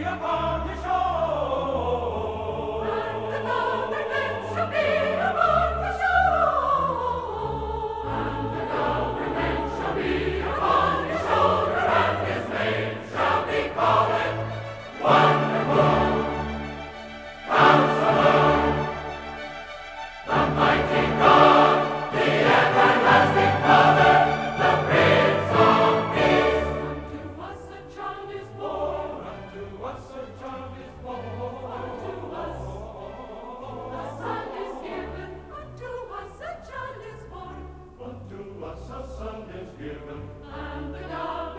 Yeah. 0.00 0.39
us 38.70 38.88
a 38.88 39.16
Sunday's 39.16 39.68
given, 39.78 40.28
and 40.54 40.94
the 40.94 41.00
God. 41.00 41.49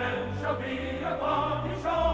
men 0.00 0.32
shall 0.40 0.56
be 0.56 1.02
upon 1.04 1.68
his 1.68 1.82
shoulders. 1.82 2.09